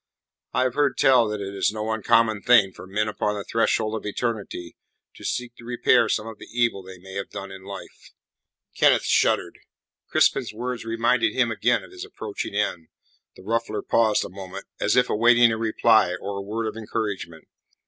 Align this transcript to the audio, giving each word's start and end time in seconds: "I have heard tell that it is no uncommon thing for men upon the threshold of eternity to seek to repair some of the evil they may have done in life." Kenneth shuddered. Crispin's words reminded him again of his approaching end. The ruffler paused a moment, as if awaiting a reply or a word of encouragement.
"I 0.51 0.63
have 0.63 0.73
heard 0.73 0.97
tell 0.97 1.27
that 1.27 1.41
it 1.41 1.53
is 1.53 1.71
no 1.71 1.91
uncommon 1.91 2.41
thing 2.41 2.71
for 2.73 2.87
men 2.87 3.07
upon 3.07 3.35
the 3.35 3.43
threshold 3.43 3.93
of 3.95 4.03
eternity 4.03 4.75
to 5.13 5.23
seek 5.23 5.55
to 5.57 5.63
repair 5.63 6.09
some 6.09 6.25
of 6.25 6.39
the 6.39 6.49
evil 6.51 6.81
they 6.81 6.97
may 6.97 7.13
have 7.13 7.29
done 7.29 7.51
in 7.51 7.61
life." 7.63 8.11
Kenneth 8.75 9.05
shuddered. 9.05 9.59
Crispin's 10.07 10.53
words 10.55 10.85
reminded 10.85 11.35
him 11.35 11.51
again 11.51 11.83
of 11.83 11.91
his 11.91 12.03
approaching 12.03 12.55
end. 12.55 12.87
The 13.35 13.43
ruffler 13.43 13.83
paused 13.83 14.25
a 14.25 14.29
moment, 14.29 14.65
as 14.79 14.95
if 14.95 15.07
awaiting 15.07 15.51
a 15.51 15.57
reply 15.59 16.15
or 16.19 16.35
a 16.39 16.43
word 16.43 16.65
of 16.65 16.75
encouragement. 16.75 17.47